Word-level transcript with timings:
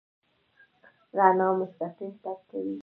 رڼا 1.17 1.47
مستقیم 1.59 2.11
تګ 2.23 2.39
کوي. 2.49 2.75